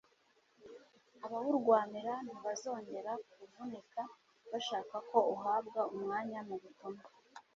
[1.25, 4.01] abawurwanira ntibazongera kuvunika
[4.51, 7.05] bashaka ko uhabwa umwanya mu butumwa